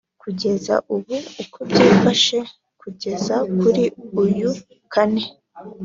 [0.21, 2.37] Kugeza ubu uko byifashe
[2.81, 3.83] kugeza kuri
[4.23, 4.51] uyu
[4.93, 5.23] kane